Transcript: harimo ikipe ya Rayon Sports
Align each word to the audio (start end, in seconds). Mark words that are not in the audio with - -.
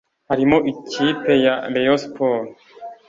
harimo 0.29 0.57
ikipe 0.71 1.31
ya 1.45 1.53
Rayon 1.73 1.99
Sports 2.05 2.55